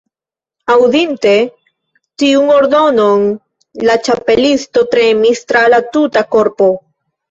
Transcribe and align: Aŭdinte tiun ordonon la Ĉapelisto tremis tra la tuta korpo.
Aŭdinte 0.75 1.33
tiun 2.25 2.51
ordonon 2.55 3.29
la 3.91 4.01
Ĉapelisto 4.11 4.89
tremis 4.99 5.49
tra 5.51 5.67
la 5.79 5.85
tuta 5.97 6.31
korpo. 6.37 6.77